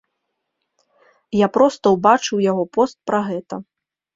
Я 1.39 1.47
проста 1.57 1.85
ўбачыў 1.99 2.37
яго 2.51 2.63
пост 2.79 2.95
пра 3.11 3.19
гэта. 3.29 3.55